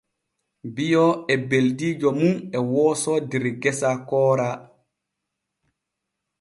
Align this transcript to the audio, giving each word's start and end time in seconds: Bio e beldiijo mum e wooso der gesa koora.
Bio 0.77 1.03
e 1.33 1.35
beldiijo 1.51 2.09
mum 2.19 2.35
e 2.57 2.59
wooso 2.71 3.13
der 3.29 3.45
gesa 3.61 3.91
koora. 4.07 4.49